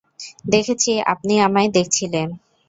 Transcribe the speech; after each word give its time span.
দেখেছি 0.45 0.91
আপনি 1.13 1.33
আমায় 1.39 1.69
দেখছিলেন। 1.71 2.27